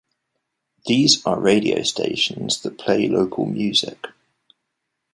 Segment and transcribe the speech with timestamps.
[0.87, 4.07] These are radio stations that play local music.